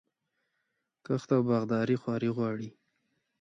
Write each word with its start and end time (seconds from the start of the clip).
کښت 1.05 1.29
او 1.35 1.41
باغداري 1.49 1.95
خواري 2.01 2.29
غواړي. 2.37 2.69